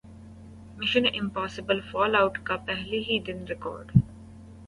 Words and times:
mission 0.77 1.03
Impossible 1.13 1.79
fall 1.91 2.15
it 2.15 2.39
کا 2.45 2.57
پہلے 2.65 2.99
ہی 2.99 3.19
دن 3.27 3.43
ریکارڈ 3.49 3.91